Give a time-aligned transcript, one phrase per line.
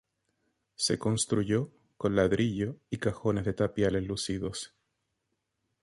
[0.77, 4.73] Se construyó con ladrillo y cajones de tapial enlucidos.